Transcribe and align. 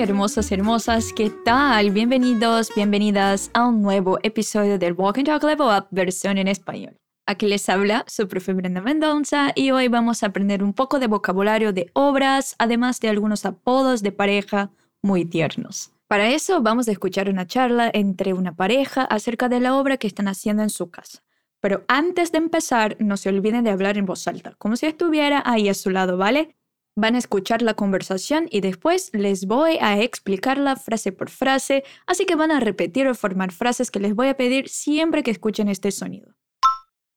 hermosos, 0.00 0.50
hermosas, 0.50 1.12
¿qué 1.12 1.28
tal? 1.44 1.90
Bienvenidos, 1.90 2.70
bienvenidas 2.74 3.50
a 3.52 3.66
un 3.66 3.82
nuevo 3.82 4.18
episodio 4.22 4.78
del 4.78 4.94
Walk 4.94 5.18
and 5.18 5.26
Talk 5.26 5.42
Level 5.44 5.66
Up 5.66 5.88
versión 5.90 6.38
en 6.38 6.48
español. 6.48 6.96
Aquí 7.26 7.46
les 7.46 7.68
habla 7.68 8.06
su 8.06 8.26
profe 8.26 8.54
Brenda 8.54 8.80
Mendoza 8.80 9.52
y 9.54 9.72
hoy 9.72 9.88
vamos 9.88 10.22
a 10.22 10.28
aprender 10.28 10.64
un 10.64 10.72
poco 10.72 11.00
de 11.00 11.06
vocabulario 11.06 11.74
de 11.74 11.90
obras, 11.92 12.54
además 12.58 12.98
de 13.00 13.10
algunos 13.10 13.44
apodos 13.44 14.02
de 14.02 14.10
pareja 14.10 14.70
muy 15.02 15.26
tiernos. 15.26 15.92
Para 16.08 16.30
eso 16.30 16.62
vamos 16.62 16.88
a 16.88 16.92
escuchar 16.92 17.28
una 17.28 17.46
charla 17.46 17.90
entre 17.92 18.32
una 18.32 18.56
pareja 18.56 19.02
acerca 19.02 19.50
de 19.50 19.60
la 19.60 19.76
obra 19.76 19.98
que 19.98 20.06
están 20.06 20.28
haciendo 20.28 20.62
en 20.62 20.70
su 20.70 20.90
casa. 20.90 21.22
Pero 21.60 21.84
antes 21.88 22.32
de 22.32 22.38
empezar, 22.38 22.96
no 23.00 23.18
se 23.18 23.28
olviden 23.28 23.64
de 23.64 23.70
hablar 23.70 23.98
en 23.98 24.06
voz 24.06 24.26
alta, 24.26 24.54
como 24.56 24.76
si 24.76 24.86
estuviera 24.86 25.42
ahí 25.44 25.68
a 25.68 25.74
su 25.74 25.90
lado, 25.90 26.16
¿vale? 26.16 26.56
Van 26.96 27.14
a 27.14 27.18
escuchar 27.18 27.62
la 27.62 27.74
conversación 27.74 28.46
y 28.50 28.60
después 28.60 29.10
les 29.12 29.46
voy 29.46 29.78
a 29.80 30.00
explicarla 30.00 30.76
frase 30.76 31.12
por 31.12 31.30
frase, 31.30 31.84
así 32.06 32.26
que 32.26 32.34
van 32.34 32.50
a 32.50 32.60
repetir 32.60 33.06
o 33.06 33.14
formar 33.14 33.52
frases 33.52 33.90
que 33.90 34.00
les 34.00 34.14
voy 34.14 34.28
a 34.28 34.36
pedir 34.36 34.68
siempre 34.68 35.22
que 35.22 35.30
escuchen 35.30 35.68
este 35.68 35.92
sonido. 35.92 36.34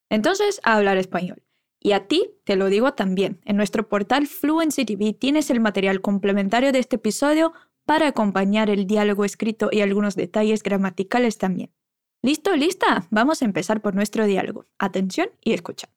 Entonces, 0.09 0.61
a 0.63 0.75
hablar 0.75 0.97
español. 0.97 1.43
Y 1.79 1.91
a 1.91 2.07
ti 2.07 2.35
te 2.45 2.55
lo 2.55 2.67
digo 2.67 2.93
también. 2.93 3.41
En 3.43 3.57
nuestro 3.57 3.89
portal 3.89 4.27
Fluency 4.27 4.85
TV 4.85 5.13
tienes 5.13 5.49
el 5.49 5.59
material 5.59 6.01
complementario 6.01 6.71
de 6.71 6.79
este 6.79 6.95
episodio 6.95 7.51
para 7.85 8.07
acompañar 8.07 8.69
el 8.69 8.87
diálogo 8.87 9.25
escrito 9.25 9.69
y 9.71 9.81
algunos 9.81 10.15
detalles 10.15 10.63
gramaticales 10.63 11.37
también. 11.37 11.71
¿Listo? 12.21 12.55
¿Lista? 12.55 13.05
Vamos 13.09 13.41
a 13.41 13.45
empezar 13.45 13.81
por 13.81 13.95
nuestro 13.95 14.25
diálogo. 14.25 14.65
Atención 14.77 15.29
y 15.41 15.51
escucha. 15.51 15.89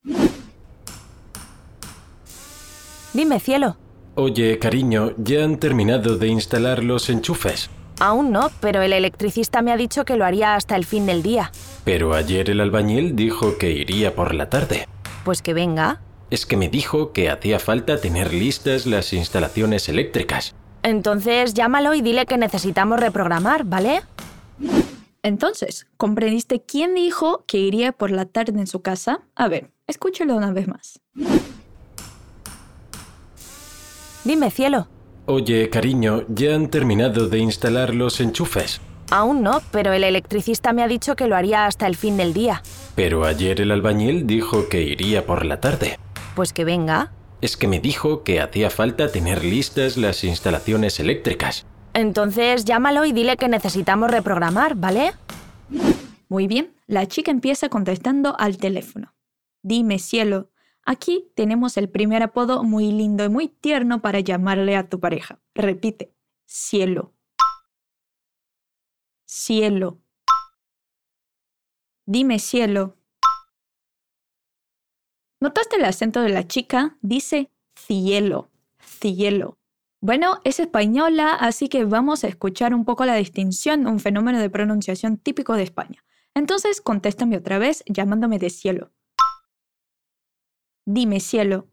Dime, 3.17 3.41
cielo. 3.41 3.79
Oye, 4.15 4.59
cariño, 4.59 5.15
¿ya 5.17 5.43
han 5.43 5.57
terminado 5.57 6.19
de 6.19 6.29
instalar 6.29 6.85
los 6.85 7.09
enchufes? 7.09 7.71
Aún 7.99 8.31
no, 8.31 8.51
pero 8.61 8.83
el 8.83 8.93
electricista 8.93 9.63
me 9.63 9.73
ha 9.73 9.79
dicho 9.79 10.05
que 10.05 10.17
lo 10.17 10.27
haría 10.27 10.55
hasta 10.55 10.77
el 10.77 10.85
fin 10.85 11.07
del 11.07 11.23
día. 11.23 11.51
Pero 11.85 12.13
ayer 12.13 12.51
el 12.51 12.61
albañil 12.61 13.17
dijo 13.17 13.57
que 13.57 13.71
iría 13.71 14.15
por 14.15 14.35
la 14.35 14.51
tarde. 14.51 14.87
Pues 15.25 15.41
que 15.41 15.55
venga. 15.55 16.03
Es 16.29 16.45
que 16.45 16.59
me 16.59 16.69
dijo 16.69 17.13
que 17.13 17.31
hacía 17.31 17.59
falta 17.59 18.03
tener 18.03 18.35
listas 18.35 18.85
las 18.85 19.15
instalaciones 19.15 19.89
eléctricas. 19.89 20.55
Entonces 20.83 21.55
llámalo 21.55 21.95
y 21.95 22.03
dile 22.03 22.27
que 22.27 22.37
necesitamos 22.37 23.01
reprogramar, 23.01 23.65
¿vale? 23.65 24.03
Entonces, 25.23 25.87
¿comprendiste 25.97 26.61
quién 26.61 26.95
dijo 26.95 27.45
que 27.47 27.57
iría 27.57 27.93
por 27.93 28.11
la 28.11 28.27
tarde 28.27 28.61
en 28.61 28.67
su 28.67 28.83
casa? 28.83 29.23
A 29.35 29.49
ver, 29.49 29.71
escúchalo 29.87 30.37
una 30.37 30.53
vez 30.53 30.69
más. 30.69 31.01
Dime, 34.27 34.51
cielo. 34.51 34.89
Oye, 35.27 35.71
cariño, 35.71 36.25
¿ya 36.27 36.57
han 36.57 36.69
terminado 36.69 37.29
de 37.29 37.39
instalar 37.39 37.95
los 37.95 38.21
enchufes? 38.21 38.81
Aún 39.13 39.45
no, 39.45 39.63
pero 39.71 39.93
el 39.93 40.03
electricista 40.03 40.73
me 40.73 40.83
ha 40.83 40.89
dicho 40.89 41.15
que 41.15 41.29
lo 41.29 41.37
haría 41.37 41.67
hasta 41.67 41.87
el 41.87 41.95
fin 41.95 42.17
del 42.17 42.35
día. 42.35 42.61
Pero 42.97 43.25
ayer 43.25 43.61
el 43.61 43.71
albañil 43.71 44.27
dijo 44.27 44.69
que 44.69 44.83
iría 44.83 45.25
por 45.27 45.47
la 45.47 45.61
tarde. 45.61 46.01
Pues 46.35 46.53
que 46.53 46.65
venga. 46.65 47.13
Es 47.41 47.57
que 47.57 47.69
me 47.69 47.79
dijo 47.79 48.25
que 48.25 48.41
hacía 48.41 48.69
falta 48.69 49.13
tener 49.13 49.45
listas 49.45 49.97
las 49.97 50.25
instalaciones 50.25 50.99
eléctricas. 50.99 51.65
Entonces 51.95 52.65
llámalo 52.65 53.05
y 53.05 53.13
dile 53.13 53.37
que 53.37 53.47
necesitamos 53.49 54.11
reprogramar, 54.11 54.75
¿vale? 54.75 55.13
Muy 56.29 56.49
bien, 56.49 56.75
la 56.89 57.07
chica 57.07 57.31
empieza 57.31 57.69
contestando 57.69 58.35
al 58.41 58.57
teléfono. 58.57 59.15
Dime, 59.63 60.01
cielo, 60.01 60.51
aquí 60.87 61.31
tenemos 61.35 61.77
el 61.77 61.91
primer 61.91 62.23
apodo 62.23 62.65
muy 62.65 62.91
lindo 62.91 63.25
y 63.25 63.29
muy 63.29 63.49
tierno 63.49 64.01
para 64.01 64.21
llamarle 64.21 64.77
a 64.77 64.89
tu 64.89 65.01
pareja. 65.01 65.41
Repite, 65.55 66.15
cielo. 66.47 67.13
Cielo. 69.27 70.01
Dime, 72.07 72.39
cielo. 72.39 72.97
¿Notaste 75.41 75.77
el 75.77 75.85
acento 75.85 76.23
de 76.23 76.31
la 76.31 76.47
chica? 76.47 76.97
Dice 77.03 77.51
cielo, 77.75 78.51
cielo. 78.79 79.59
Bueno, 80.01 80.41
es 80.45 80.61
española, 80.61 81.35
así 81.35 81.69
que 81.69 81.85
vamos 81.85 82.23
a 82.23 82.29
escuchar 82.29 82.75
un 82.75 82.85
poco 82.85 83.05
la 83.05 83.17
distinción, 83.17 83.87
un 83.87 83.99
fenómeno 83.99 84.39
de 84.39 84.49
pronunciación 84.49 85.19
típico 85.19 85.55
de 85.55 85.65
España. 85.65 86.05
Entonces, 86.35 86.81
contéstame 86.81 87.37
otra 87.37 87.59
vez 87.59 87.83
llamándome 87.87 88.39
de 88.39 88.51
cielo. 88.51 88.93
Dime, 90.87 91.19
cielo. 91.19 91.67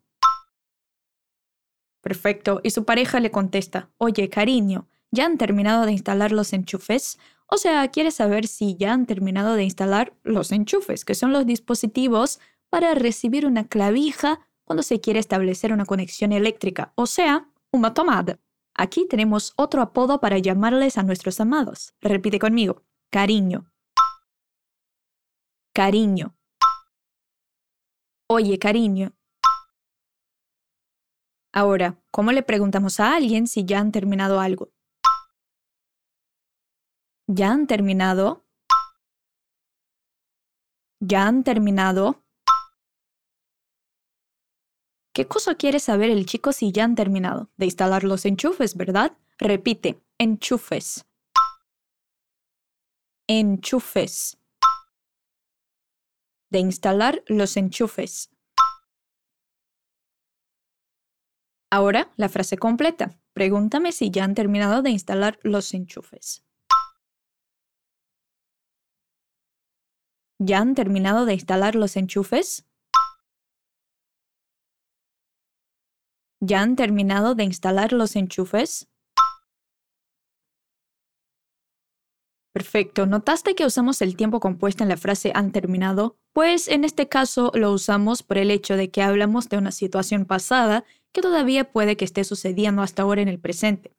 Perfecto. 2.02 2.60
Y 2.64 2.72
su 2.72 2.84
pareja 2.84 3.20
le 3.20 3.32
contesta, 3.32 3.90
oye, 3.98 4.28
cariño, 4.30 4.88
¿ya 5.12 5.26
han 5.26 5.38
terminado 5.38 5.86
de 5.86 5.94
instalar 5.94 6.32
los 6.32 6.52
enchufes? 6.52 7.20
O 7.48 7.58
sea, 7.58 7.88
quiere 7.90 8.12
saber 8.12 8.48
si 8.48 8.76
ya 8.76 8.92
han 8.92 9.06
terminado 9.06 9.54
de 9.54 9.64
instalar 9.64 10.14
los 10.24 10.52
enchufes, 10.52 11.06
que 11.06 11.16
son 11.16 11.32
los 11.32 11.46
dispositivos 11.46 12.40
para 12.70 12.96
recibir 12.96 13.46
una 13.46 13.68
clavija 13.68 14.40
cuando 14.66 14.82
se 14.82 15.00
quiere 15.00 15.20
establecer 15.20 15.72
una 15.72 15.86
conexión 15.86 16.32
eléctrica, 16.32 16.92
o 16.96 17.06
sea, 17.06 17.48
una 17.72 17.94
tomada. 17.94 18.40
Aquí 18.74 19.08
tenemos 19.08 19.54
otro 19.56 19.82
apodo 19.84 20.20
para 20.20 20.40
llamarles 20.40 20.98
a 20.98 21.04
nuestros 21.04 21.40
amados. 21.40 21.94
Repite 22.02 22.40
conmigo. 22.40 22.82
Cariño. 23.12 23.72
Cariño. 25.74 26.36
Oye, 28.36 28.58
cariño. 28.58 29.14
Ahora, 31.52 32.02
¿cómo 32.10 32.32
le 32.32 32.42
preguntamos 32.42 33.00
a 33.00 33.16
alguien 33.16 33.46
si 33.46 33.64
ya 33.64 33.80
han 33.80 33.92
terminado 33.92 34.40
algo? 34.40 34.72
¿Ya 37.28 37.52
han 37.52 37.68
terminado? 37.68 38.44
¿Ya 41.00 41.28
han 41.28 41.44
terminado? 41.44 42.24
¿Qué 45.14 45.28
cosa 45.28 45.54
quiere 45.54 45.80
saber 45.80 46.10
el 46.10 46.26
chico 46.26 46.54
si 46.54 46.72
ya 46.72 46.86
han 46.86 46.96
terminado? 46.96 47.52
De 47.58 47.66
instalar 47.66 48.04
los 48.04 48.26
enchufes, 48.26 48.76
¿verdad? 48.76 49.16
Repite, 49.38 50.02
enchufes. 50.18 51.06
Enchufes. 53.28 54.43
De 56.54 56.60
instalar 56.60 57.24
los 57.26 57.58
enchufes. 57.58 58.30
Ahora, 61.72 62.14
la 62.16 62.30
frase 62.30 62.60
completa. 62.60 63.20
Pregúntame 63.34 63.92
si 63.92 64.12
ya 64.12 64.24
han 64.24 64.36
terminado 64.36 64.84
de 64.84 64.92
instalar 64.92 65.40
los 65.42 65.74
enchufes. 65.74 66.46
¿Ya 70.38 70.60
han 70.60 70.76
terminado 70.76 71.26
de 71.26 71.34
instalar 71.34 71.74
los 71.74 71.98
enchufes? 71.98 72.68
¿Ya 76.40 76.62
han 76.62 76.76
terminado 76.76 77.34
de 77.34 77.46
instalar 77.46 77.94
los 77.94 78.16
enchufes? 78.16 78.93
Perfecto. 82.54 83.06
¿Notaste 83.06 83.56
que 83.56 83.66
usamos 83.66 84.02
el 84.02 84.16
tiempo 84.16 84.40
compuesto 84.40 84.84
en 84.84 84.90
la 84.90 84.98
frase 84.98 85.32
han 85.34 85.52
terminado? 85.52 86.18
Pues 86.34 86.68
en 86.68 86.84
este 86.84 87.10
caso 87.10 87.52
lo 87.56 87.72
usamos 87.72 88.24
por 88.24 88.38
el 88.38 88.52
hecho 88.52 88.78
de 88.78 88.90
que 88.90 89.02
hablamos 89.02 89.50
de 89.50 89.58
una 89.58 89.72
situación 89.72 90.26
pasada 90.26 90.86
que 91.12 91.22
todavía 91.22 91.72
puede 91.72 91.98
que 91.98 92.06
esté 92.06 92.24
sucediendo 92.24 92.82
hasta 92.82 93.02
ahora 93.02 93.22
en 93.22 93.28
el 93.28 93.40
presente. 93.40 93.96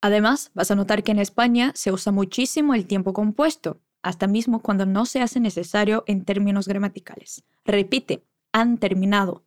Además, 0.00 0.50
vas 0.54 0.70
a 0.70 0.74
notar 0.74 1.04
que 1.04 1.12
en 1.12 1.20
España 1.20 1.72
se 1.76 1.92
usa 1.92 2.10
muchísimo 2.12 2.74
el 2.74 2.86
tiempo 2.86 3.12
compuesto, 3.12 3.80
hasta 4.02 4.26
mismo 4.26 4.60
cuando 4.60 4.84
no 4.84 5.06
se 5.06 5.22
hace 5.22 5.38
necesario 5.38 6.02
en 6.08 6.24
términos 6.24 6.66
gramaticales. 6.66 7.44
Repite, 7.64 8.24
han 8.52 8.78
terminado 8.78 9.44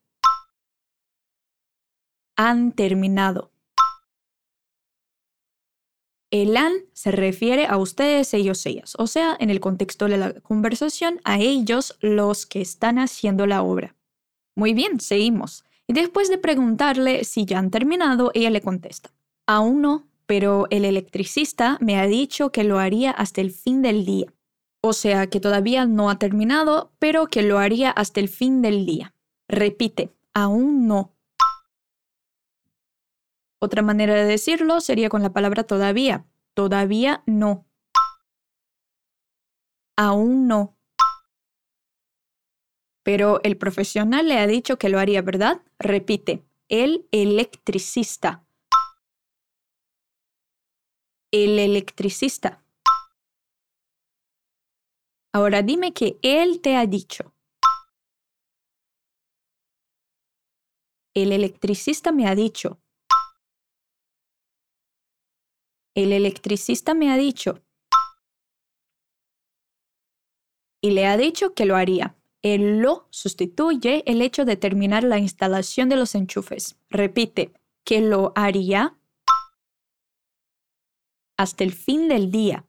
han 2.36 2.74
terminado. 2.74 3.52
El 6.42 6.58
han 6.58 6.74
se 6.92 7.12
refiere 7.12 7.66
a 7.66 7.78
ustedes, 7.78 8.34
ellos, 8.34 8.66
ellas, 8.66 8.96
o 8.98 9.08
sea, 9.08 9.38
en 9.40 9.50
el 9.50 9.62
contexto 9.62 10.10
de 10.10 10.18
la 10.18 10.34
conversación, 10.42 11.22
a 11.24 11.40
ellos 11.40 11.98
los 12.02 12.46
que 12.46 12.60
están 12.60 13.00
haciendo 13.00 13.48
la 13.48 13.62
obra. 13.62 13.96
Muy 14.54 14.74
bien, 14.74 15.00
seguimos. 15.00 15.64
Y 15.88 15.94
después 15.94 16.28
de 16.28 16.38
preguntarle 16.38 17.24
si 17.24 17.46
ya 17.46 17.58
han 17.58 17.72
terminado, 17.72 18.32
ella 18.34 18.50
le 18.50 18.60
contesta, 18.60 19.14
aún 19.48 19.82
no, 19.82 20.10
pero 20.26 20.68
el 20.72 20.84
electricista 20.84 21.78
me 21.80 21.98
ha 21.98 22.06
dicho 22.06 22.52
que 22.52 22.66
lo 22.66 22.80
haría 22.80 23.12
hasta 23.12 23.40
el 23.40 23.52
fin 23.52 23.82
del 23.82 24.04
día. 24.04 24.34
O 24.82 24.92
sea, 24.92 25.28
que 25.28 25.40
todavía 25.40 25.86
no 25.86 26.10
ha 26.10 26.20
terminado, 26.20 26.92
pero 27.00 27.28
que 27.28 27.44
lo 27.44 27.60
haría 27.60 27.92
hasta 27.92 28.20
el 28.20 28.28
fin 28.28 28.62
del 28.62 28.86
día. 28.86 29.14
Repite, 29.48 30.10
aún 30.34 30.86
no, 30.86 31.15
otra 33.66 33.82
manera 33.82 34.14
de 34.16 34.26
decirlo 34.26 34.80
sería 34.80 35.10
con 35.10 35.22
la 35.22 35.34
palabra 35.34 35.64
todavía. 35.64 36.26
Todavía 36.54 37.24
no. 37.26 37.66
Aún 39.98 40.48
no. 40.48 40.78
Pero 43.04 43.40
el 43.44 43.58
profesional 43.58 44.28
le 44.28 44.40
ha 44.40 44.48
dicho 44.48 44.78
que 44.78 44.90
lo 44.90 45.00
haría, 45.00 45.22
¿verdad? 45.22 45.62
Repite, 45.80 46.44
el 46.70 47.08
electricista. 47.12 48.46
El 51.32 51.60
electricista. 51.60 52.64
Ahora 55.34 55.62
dime 55.62 55.94
que 55.94 56.18
él 56.22 56.62
te 56.62 56.78
ha 56.78 56.86
dicho. 56.86 57.34
El 61.14 61.32
electricista 61.32 62.12
me 62.12 62.28
ha 62.28 62.36
dicho. 62.36 62.82
El 65.96 66.12
electricista 66.12 66.94
me 66.94 67.10
ha 67.10 67.16
dicho. 67.16 67.64
Y 70.82 70.92
le 70.92 71.08
ha 71.08 71.16
dicho 71.16 71.54
que 71.54 71.66
lo 71.66 71.78
haría. 71.78 72.18
El 72.42 72.80
lo 72.80 73.08
sustituye 73.12 74.04
el 74.06 74.22
hecho 74.22 74.44
de 74.44 74.58
terminar 74.58 75.06
la 75.06 75.20
instalación 75.20 75.88
de 75.88 75.96
los 75.96 76.14
enchufes. 76.14 76.78
Repite, 76.90 77.54
que 77.86 78.02
lo 78.02 78.34
haría 78.36 79.00
hasta 81.38 81.64
el 81.64 81.72
fin 81.72 82.10
del 82.10 82.30
día. 82.30 82.68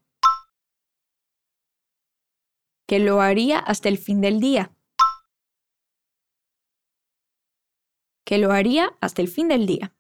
Que 2.87 3.01
lo 3.01 3.21
haría 3.21 3.59
hasta 3.59 3.89
el 3.89 3.99
fin 3.99 4.21
del 4.21 4.39
día. 4.39 4.73
Que 8.25 8.39
lo 8.39 8.53
haría 8.53 8.97
hasta 9.01 9.21
el 9.21 9.29
fin 9.29 9.49
del 9.49 9.67
día. 9.67 9.97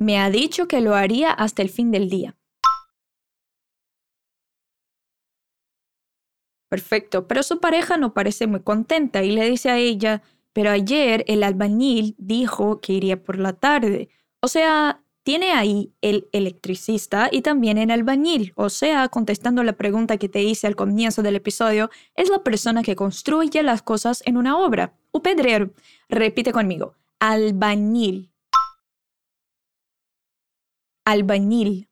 Me 0.00 0.18
ha 0.18 0.30
dicho 0.30 0.66
que 0.66 0.80
lo 0.80 0.94
haría 0.94 1.30
hasta 1.30 1.60
el 1.60 1.68
fin 1.68 1.90
del 1.90 2.08
día. 2.08 2.34
Perfecto, 6.70 7.28
pero 7.28 7.42
su 7.42 7.60
pareja 7.60 7.98
no 7.98 8.14
parece 8.14 8.46
muy 8.46 8.60
contenta 8.60 9.22
y 9.22 9.32
le 9.32 9.50
dice 9.50 9.68
a 9.68 9.76
ella, 9.76 10.22
pero 10.54 10.70
ayer 10.70 11.22
el 11.26 11.42
albañil 11.42 12.14
dijo 12.16 12.80
que 12.80 12.94
iría 12.94 13.22
por 13.22 13.38
la 13.38 13.52
tarde. 13.52 14.08
O 14.40 14.48
sea, 14.48 15.02
tiene 15.22 15.52
ahí 15.52 15.92
el 16.00 16.28
electricista 16.32 17.28
y 17.30 17.42
también 17.42 17.76
el 17.76 17.90
albañil. 17.90 18.54
O 18.56 18.70
sea, 18.70 19.08
contestando 19.08 19.62
la 19.64 19.74
pregunta 19.74 20.16
que 20.16 20.30
te 20.30 20.42
hice 20.42 20.66
al 20.66 20.76
comienzo 20.76 21.22
del 21.22 21.36
episodio, 21.36 21.90
es 22.14 22.30
la 22.30 22.42
persona 22.42 22.82
que 22.82 22.96
construye 22.96 23.62
las 23.62 23.82
cosas 23.82 24.22
en 24.24 24.38
una 24.38 24.56
obra. 24.56 24.94
O 25.10 25.22
pedrero. 25.22 25.74
Repite 26.08 26.52
conmigo. 26.52 26.94
Albañil 27.18 28.29
albañil. 31.10 31.88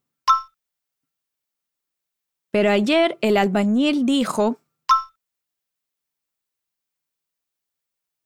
Pero 2.51 2.71
ayer 2.71 3.19
el 3.21 3.37
albañil 3.37 4.07
dijo, 4.07 4.61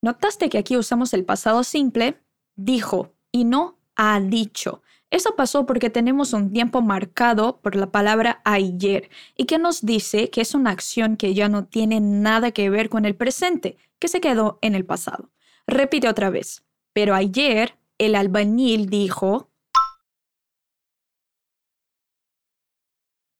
¿notaste 0.02 0.48
que 0.48 0.58
aquí 0.58 0.76
usamos 0.76 1.12
el 1.12 1.24
pasado 1.24 1.64
simple? 1.64 2.22
Dijo 2.56 3.14
y 3.32 3.44
no 3.44 3.78
ha 3.96 4.20
dicho. 4.20 4.82
Eso 5.10 5.36
pasó 5.36 5.66
porque 5.66 5.90
tenemos 5.90 6.32
un 6.32 6.52
tiempo 6.52 6.80
marcado 6.80 7.60
por 7.60 7.76
la 7.76 7.90
palabra 7.90 8.40
ayer 8.44 9.10
y 9.36 9.44
que 9.44 9.58
nos 9.58 9.84
dice 9.84 10.30
que 10.30 10.40
es 10.40 10.54
una 10.54 10.70
acción 10.70 11.16
que 11.16 11.34
ya 11.34 11.48
no 11.50 11.66
tiene 11.66 12.00
nada 12.00 12.52
que 12.52 12.70
ver 12.70 12.88
con 12.88 13.04
el 13.04 13.14
presente, 13.14 13.76
que 13.98 14.08
se 14.08 14.22
quedó 14.22 14.58
en 14.62 14.74
el 14.74 14.86
pasado. 14.86 15.30
Repite 15.66 16.08
otra 16.08 16.30
vez. 16.30 16.64
Pero 16.94 17.14
ayer 17.14 17.76
el 17.98 18.14
albañil 18.14 18.88
dijo, 18.88 19.51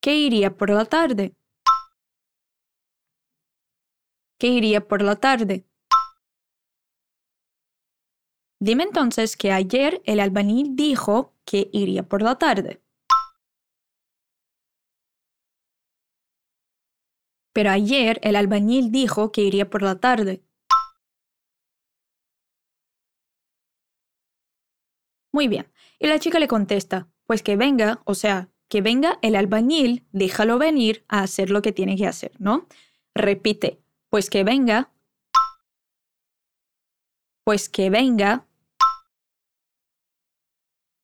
¿Qué 0.02 0.16
iría 0.16 0.56
por 0.56 0.70
la 0.70 0.84
tarde? 0.84 1.37
¿Qué 4.37 4.49
iría 4.49 4.81
por 4.88 5.00
la 5.00 5.14
tarde? 5.14 5.64
Dime 8.58 8.82
entonces 8.82 9.37
que 9.37 9.52
ayer 9.52 10.02
el 10.04 10.19
albañil 10.19 10.75
dijo 10.75 11.37
que 11.44 11.70
iría 11.72 12.02
por 12.02 12.20
la 12.20 12.37
tarde. 12.37 12.82
Pero 17.52 17.70
ayer 17.70 18.19
el 18.25 18.34
albañil 18.34 18.90
dijo 18.90 19.31
que 19.31 19.43
iría 19.43 19.70
por 19.70 19.82
la 19.82 20.00
tarde. 20.00 20.43
Muy 25.32 25.46
bien. 25.46 25.72
Y 26.00 26.08
la 26.08 26.19
chica 26.19 26.40
le 26.40 26.49
contesta, 26.49 27.08
pues 27.25 27.44
que 27.44 27.56
venga, 27.56 28.02
o 28.04 28.14
sea, 28.14 28.52
que 28.72 28.80
venga 28.80 29.19
el 29.20 29.36
albañil, 29.36 30.06
déjalo 30.12 30.56
venir 30.56 31.04
a 31.06 31.20
hacer 31.20 31.50
lo 31.50 31.60
que 31.60 31.72
tiene 31.72 31.94
que 31.94 32.06
hacer, 32.06 32.32
¿no? 32.38 32.66
Repite, 33.14 33.82
pues 34.08 34.30
que 34.30 34.44
venga, 34.44 34.90
pues 37.44 37.69
que 37.69 37.90
venga. 37.90 38.46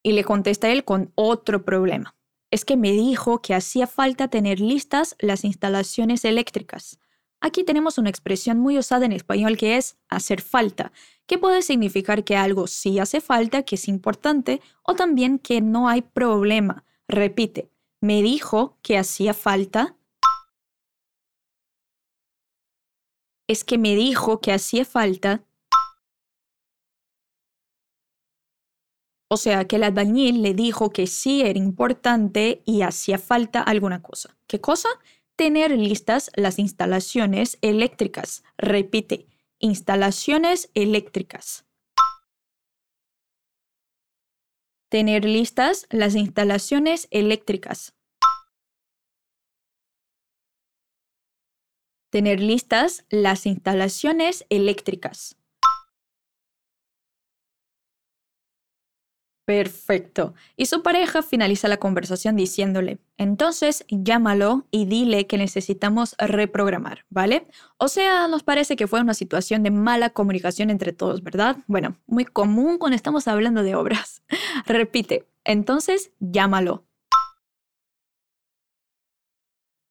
Y 0.02 0.12
le 0.12 0.24
contesta 0.24 0.70
él 0.70 0.86
con 0.86 1.12
otro 1.14 1.66
problema. 1.66 2.16
Es 2.50 2.64
que 2.64 2.78
me 2.78 2.92
dijo 2.92 3.42
que 3.42 3.52
hacía 3.52 3.86
falta 3.86 4.28
tener 4.28 4.60
listas 4.60 5.14
las 5.18 5.44
instalaciones 5.44 6.24
eléctricas. 6.24 6.98
Aquí 7.38 7.64
tenemos 7.64 7.98
una 7.98 8.08
expresión 8.08 8.58
muy 8.58 8.78
usada 8.78 9.04
en 9.04 9.12
español 9.12 9.58
que 9.58 9.76
es 9.76 9.98
hacer 10.08 10.40
falta, 10.40 10.90
que 11.26 11.36
puede 11.36 11.60
significar 11.60 12.24
que 12.24 12.34
algo 12.34 12.66
sí 12.66 12.98
hace 12.98 13.20
falta, 13.20 13.64
que 13.64 13.74
es 13.74 13.88
importante, 13.88 14.62
o 14.82 14.94
también 14.94 15.38
que 15.38 15.60
no 15.60 15.86
hay 15.86 16.00
problema, 16.00 16.86
Repite, 17.10 17.70
me 18.02 18.22
dijo 18.22 18.76
que 18.82 18.98
hacía 18.98 19.32
falta. 19.32 19.96
Es 23.48 23.64
que 23.64 23.78
me 23.78 23.96
dijo 23.96 24.42
que 24.42 24.52
hacía 24.52 24.84
falta. 24.84 25.42
O 29.30 29.38
sea, 29.38 29.66
que 29.66 29.76
el 29.76 29.84
albañil 29.84 30.42
le 30.42 30.52
dijo 30.52 30.90
que 30.90 31.06
sí 31.06 31.40
era 31.40 31.58
importante 31.58 32.62
y 32.66 32.82
hacía 32.82 33.18
falta 33.18 33.62
alguna 33.62 34.02
cosa. 34.02 34.36
¿Qué 34.46 34.60
cosa? 34.60 34.88
Tener 35.34 35.70
listas 35.70 36.30
las 36.34 36.58
instalaciones 36.58 37.56
eléctricas. 37.62 38.42
Repite, 38.58 39.26
instalaciones 39.60 40.70
eléctricas. 40.74 41.67
Tener 44.90 45.26
listas 45.26 45.86
las 45.90 46.14
instalaciones 46.14 47.08
eléctricas. 47.10 47.94
Tener 52.08 52.40
listas 52.40 53.04
las 53.10 53.44
instalaciones 53.44 54.46
eléctricas. 54.48 55.36
Perfecto. 59.48 60.34
Y 60.58 60.66
su 60.66 60.82
pareja 60.82 61.22
finaliza 61.22 61.68
la 61.68 61.78
conversación 61.78 62.36
diciéndole, 62.36 62.98
entonces 63.16 63.86
llámalo 63.88 64.66
y 64.70 64.84
dile 64.84 65.26
que 65.26 65.38
necesitamos 65.38 66.14
reprogramar, 66.18 67.06
¿vale? 67.08 67.46
O 67.78 67.88
sea, 67.88 68.28
nos 68.28 68.42
parece 68.42 68.76
que 68.76 68.86
fue 68.86 69.00
una 69.00 69.14
situación 69.14 69.62
de 69.62 69.70
mala 69.70 70.10
comunicación 70.10 70.68
entre 70.68 70.92
todos, 70.92 71.22
¿verdad? 71.22 71.56
Bueno, 71.66 71.96
muy 72.06 72.26
común 72.26 72.76
cuando 72.76 72.94
estamos 72.94 73.26
hablando 73.26 73.62
de 73.62 73.74
obras. 73.74 74.22
Repite, 74.66 75.26
entonces 75.44 76.10
llámalo. 76.20 76.84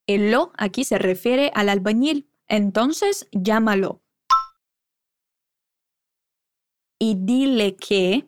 El 0.05 0.29
lo 0.29 0.51
aquí 0.55 0.83
se 0.83 0.99
refiere 0.99 1.51
al 1.55 1.69
albañil, 1.69 2.29
entonces 2.47 3.27
llámalo. 3.31 4.03
Y 6.99 7.15
dile 7.15 7.75
que 7.75 8.27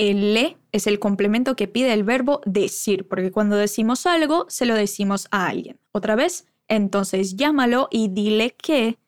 el 0.00 0.32
le 0.32 0.56
es 0.72 0.86
el 0.86 0.98
complemento 0.98 1.54
que 1.56 1.68
pide 1.68 1.92
el 1.92 2.04
verbo 2.04 2.40
decir, 2.46 3.06
porque 3.06 3.30
cuando 3.30 3.56
decimos 3.56 4.06
algo, 4.06 4.46
se 4.48 4.64
lo 4.64 4.74
decimos 4.74 5.28
a 5.30 5.46
alguien. 5.46 5.78
Otra 5.92 6.16
vez, 6.16 6.46
entonces 6.68 7.36
llámalo 7.36 7.88
y 7.90 8.08
dile 8.08 8.52
que. 8.52 8.98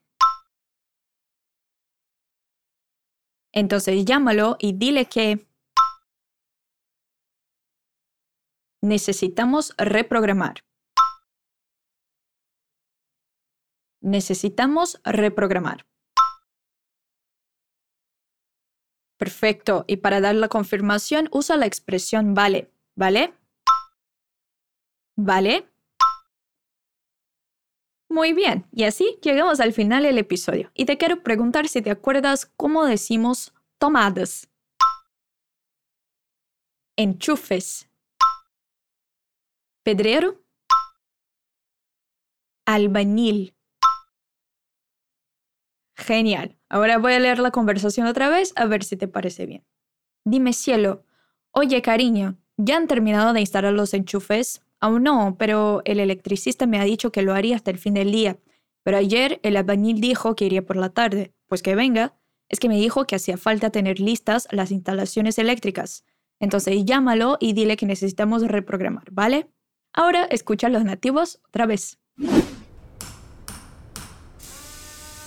Entonces 3.52 4.04
llámalo 4.04 4.56
y 4.58 4.74
dile 4.74 5.06
que 5.06 5.46
necesitamos 8.82 9.74
reprogramar. 9.78 10.62
Necesitamos 14.02 15.00
reprogramar. 15.04 15.86
Perfecto. 19.22 19.84
Y 19.86 19.98
para 19.98 20.20
dar 20.20 20.34
la 20.34 20.48
confirmación, 20.48 21.28
usa 21.30 21.56
la 21.56 21.66
expresión 21.66 22.34
vale. 22.34 22.72
¿Vale? 22.96 23.32
¿Vale? 25.16 25.70
Muy 28.08 28.32
bien. 28.32 28.66
Y 28.72 28.82
así 28.82 29.20
llegamos 29.22 29.60
al 29.60 29.72
final 29.72 30.02
del 30.02 30.18
episodio. 30.18 30.72
Y 30.74 30.86
te 30.86 30.98
quiero 30.98 31.22
preguntar 31.22 31.68
si 31.68 31.80
te 31.82 31.92
acuerdas 31.92 32.46
cómo 32.56 32.84
decimos 32.84 33.54
tomadas. 33.78 34.48
Enchufes. 36.96 37.88
Pedrero. 39.84 40.42
Albañil. 42.66 43.54
Genial. 45.94 46.56
Ahora 46.68 46.98
voy 46.98 47.12
a 47.12 47.20
leer 47.20 47.38
la 47.38 47.50
conversación 47.50 48.06
otra 48.06 48.28
vez 48.28 48.52
a 48.56 48.64
ver 48.66 48.84
si 48.84 48.96
te 48.96 49.08
parece 49.08 49.46
bien. 49.46 49.64
Dime 50.24 50.52
cielo. 50.52 51.04
Oye, 51.50 51.82
cariño, 51.82 52.38
¿ya 52.56 52.76
han 52.76 52.86
terminado 52.86 53.32
de 53.32 53.40
instalar 53.40 53.72
los 53.72 53.92
enchufes? 53.94 54.62
Aún 54.80 55.04
no, 55.04 55.36
pero 55.38 55.82
el 55.84 56.00
electricista 56.00 56.66
me 56.66 56.80
ha 56.80 56.84
dicho 56.84 57.12
que 57.12 57.22
lo 57.22 57.34
haría 57.34 57.56
hasta 57.56 57.70
el 57.70 57.78
fin 57.78 57.94
del 57.94 58.10
día. 58.10 58.38
Pero 58.82 58.96
ayer 58.96 59.38
el 59.42 59.56
albañil 59.56 60.00
dijo 60.00 60.34
que 60.34 60.46
iría 60.46 60.64
por 60.64 60.76
la 60.76 60.88
tarde. 60.88 61.32
Pues 61.46 61.62
que 61.62 61.74
venga. 61.74 62.14
Es 62.48 62.58
que 62.58 62.68
me 62.68 62.76
dijo 62.76 63.06
que 63.06 63.16
hacía 63.16 63.36
falta 63.36 63.70
tener 63.70 64.00
listas 64.00 64.48
las 64.50 64.70
instalaciones 64.70 65.38
eléctricas. 65.38 66.04
Entonces 66.40 66.84
llámalo 66.84 67.36
y 67.38 67.52
dile 67.52 67.76
que 67.76 67.86
necesitamos 67.86 68.42
reprogramar, 68.42 69.10
¿vale? 69.12 69.48
Ahora 69.92 70.24
escucha 70.24 70.66
a 70.66 70.70
los 70.70 70.84
nativos 70.84 71.40
otra 71.46 71.66
vez. 71.66 71.98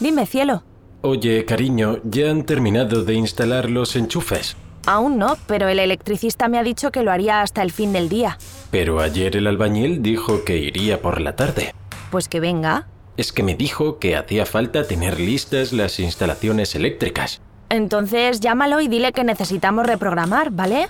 Dime, 0.06 0.28
cielo. 0.28 0.62
Oye, 1.02 1.46
cariño, 1.46 1.98
¿ya 2.04 2.30
han 2.30 2.44
terminado 2.44 3.04
de 3.04 3.16
instalar 3.16 3.72
los 3.72 3.96
enchufes? 3.96 4.56
Aún 4.86 5.18
no, 5.18 5.36
pero 5.48 5.68
el 5.68 5.80
electricista 5.80 6.48
me 6.48 6.60
ha 6.60 6.64
dicho 6.64 6.92
que 6.92 7.02
lo 7.02 7.10
haría 7.10 7.42
hasta 7.42 7.64
el 7.64 7.72
fin 7.72 7.92
del 7.92 8.08
día. 8.08 8.38
Pero 8.70 9.00
ayer 9.00 9.36
el 9.36 9.48
albañil 9.48 10.04
dijo 10.04 10.46
que 10.46 10.58
iría 10.58 11.02
por 11.02 11.22
la 11.22 11.36
tarde. 11.36 11.74
Pues 12.12 12.30
que 12.30 12.40
venga. 12.40 12.88
Es 13.18 13.32
que 13.32 13.42
me 13.42 13.56
dijo 13.56 13.98
que 13.98 14.16
hacía 14.16 14.46
falta 14.46 14.86
tener 14.86 15.20
listas 15.20 15.74
las 15.74 16.00
instalaciones 16.00 16.76
eléctricas. 16.76 17.42
Entonces 17.70 18.42
llámalo 18.42 18.82
y 18.82 18.88
dile 18.88 19.12
que 19.12 19.24
necesitamos 19.24 19.88
reprogramar, 19.88 20.52
¿vale? 20.52 20.90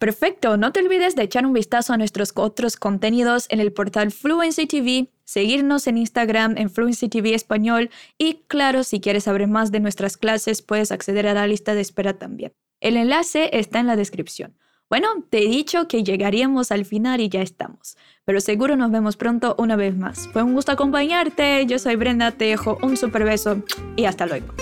Perfecto, 0.00 0.56
no 0.56 0.72
te 0.72 0.80
olvides 0.80 1.14
de 1.14 1.22
echar 1.22 1.46
un 1.46 1.52
vistazo 1.52 1.92
a 1.92 1.96
nuestros 1.96 2.32
otros 2.34 2.76
contenidos 2.76 3.46
en 3.48 3.60
el 3.60 3.72
portal 3.72 4.10
Fluency 4.10 4.66
TV, 4.66 5.08
seguirnos 5.32 5.86
en 5.86 5.96
Instagram 5.96 6.58
en 6.58 6.68
Fluency 6.68 7.08
TV 7.08 7.34
Español 7.34 7.88
y 8.18 8.42
claro, 8.48 8.84
si 8.84 9.00
quieres 9.00 9.24
saber 9.24 9.48
más 9.48 9.72
de 9.72 9.80
nuestras 9.80 10.18
clases 10.18 10.60
puedes 10.60 10.92
acceder 10.92 11.26
a 11.26 11.32
la 11.32 11.46
lista 11.46 11.74
de 11.74 11.80
espera 11.80 12.18
también. 12.18 12.52
El 12.80 12.98
enlace 12.98 13.48
está 13.58 13.80
en 13.80 13.86
la 13.86 13.96
descripción. 13.96 14.54
Bueno, 14.90 15.08
te 15.30 15.38
he 15.38 15.48
dicho 15.48 15.88
que 15.88 16.04
llegaríamos 16.04 16.70
al 16.70 16.84
final 16.84 17.20
y 17.22 17.30
ya 17.30 17.40
estamos, 17.40 17.96
pero 18.26 18.42
seguro 18.42 18.76
nos 18.76 18.90
vemos 18.90 19.16
pronto 19.16 19.54
una 19.58 19.74
vez 19.74 19.96
más. 19.96 20.28
Fue 20.34 20.42
un 20.42 20.52
gusto 20.52 20.72
acompañarte, 20.72 21.64
yo 21.64 21.78
soy 21.78 21.96
Brenda, 21.96 22.32
te 22.32 22.44
dejo 22.44 22.76
un 22.82 22.98
super 22.98 23.24
beso 23.24 23.62
y 23.96 24.04
hasta 24.04 24.26
luego. 24.26 24.52